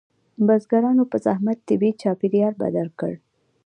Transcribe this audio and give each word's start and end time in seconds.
بزګرانو 0.45 1.03
په 1.11 1.17
زحمت 1.25 1.57
طبیعي 1.69 1.93
چاپیریال 2.01 2.53
بدل 2.63 2.87
کړ. 2.99 3.13